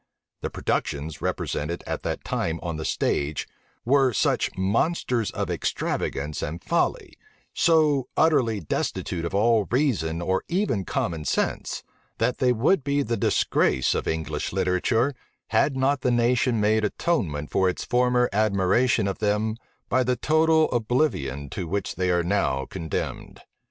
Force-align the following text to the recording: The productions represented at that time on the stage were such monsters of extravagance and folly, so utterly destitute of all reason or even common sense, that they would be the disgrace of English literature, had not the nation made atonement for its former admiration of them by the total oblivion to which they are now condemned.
The 0.41 0.49
productions 0.49 1.21
represented 1.21 1.83
at 1.85 2.01
that 2.01 2.23
time 2.23 2.59
on 2.63 2.77
the 2.77 2.85
stage 2.85 3.47
were 3.85 4.11
such 4.13 4.49
monsters 4.57 5.29
of 5.29 5.51
extravagance 5.51 6.41
and 6.41 6.59
folly, 6.63 7.19
so 7.53 8.07
utterly 8.17 8.61
destitute 8.61 9.25
of 9.25 9.35
all 9.35 9.67
reason 9.69 10.19
or 10.19 10.43
even 10.47 10.85
common 10.85 11.23
sense, 11.23 11.83
that 12.17 12.39
they 12.39 12.51
would 12.51 12.83
be 12.83 13.03
the 13.03 13.15
disgrace 13.15 13.93
of 13.93 14.07
English 14.07 14.51
literature, 14.51 15.13
had 15.49 15.77
not 15.77 16.01
the 16.01 16.09
nation 16.09 16.59
made 16.59 16.83
atonement 16.83 17.51
for 17.51 17.69
its 17.69 17.85
former 17.85 18.27
admiration 18.33 19.07
of 19.07 19.19
them 19.19 19.55
by 19.87 20.03
the 20.03 20.15
total 20.15 20.67
oblivion 20.71 21.47
to 21.51 21.67
which 21.67 21.93
they 21.93 22.09
are 22.09 22.23
now 22.23 22.65
condemned. 22.65 23.39